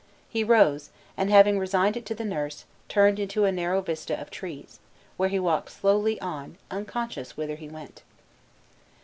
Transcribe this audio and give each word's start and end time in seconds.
He 0.27 0.43
rose, 0.43 0.89
and 1.15 1.29
having 1.29 1.59
resigned 1.59 1.95
it 1.95 2.07
to 2.07 2.15
the 2.15 2.25
nurse, 2.25 2.65
turned 2.89 3.19
into 3.19 3.45
a 3.45 3.51
narrow 3.51 3.81
vista 3.81 4.19
of 4.19 4.31
trees, 4.31 4.79
where 5.15 5.29
he 5.29 5.37
walked 5.37 5.69
slowly 5.69 6.19
on, 6.19 6.57
unconscious 6.71 7.37
whither 7.37 7.53
he 7.57 7.69
went. 7.69 8.01